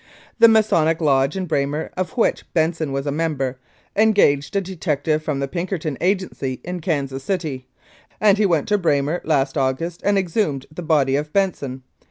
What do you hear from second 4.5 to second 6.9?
a detective from the Pinkerton agency in